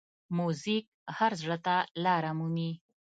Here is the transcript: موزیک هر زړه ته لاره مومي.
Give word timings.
موزیک 0.37 0.85
هر 1.17 1.31
زړه 1.41 1.57
ته 1.65 1.75
لاره 2.03 2.31
مومي. 2.37 2.71